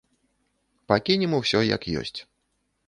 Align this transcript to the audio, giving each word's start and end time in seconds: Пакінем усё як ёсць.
Пакінем 0.91 1.31
усё 1.41 1.59
як 1.75 1.81
ёсць. 2.03 2.19